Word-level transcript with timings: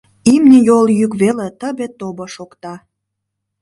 Имне 0.33 0.59
йол 0.67 0.85
йӱк 0.99 1.13
веле 1.21 1.47
тыбе-тобо 1.59 2.23
шокта. 2.35 2.73